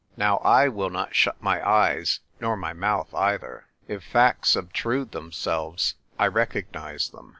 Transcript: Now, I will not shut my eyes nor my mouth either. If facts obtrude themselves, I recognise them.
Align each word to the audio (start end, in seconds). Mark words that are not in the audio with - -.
Now, 0.17 0.37
I 0.39 0.67
will 0.67 0.89
not 0.89 1.13
shut 1.13 1.39
my 1.43 1.63
eyes 1.63 2.21
nor 2.39 2.57
my 2.57 2.73
mouth 2.73 3.13
either. 3.13 3.67
If 3.87 4.03
facts 4.03 4.55
obtrude 4.55 5.11
themselves, 5.11 5.93
I 6.17 6.25
recognise 6.25 7.09
them. 7.11 7.29